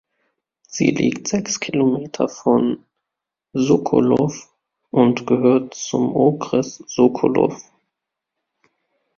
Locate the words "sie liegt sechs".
0.67-1.59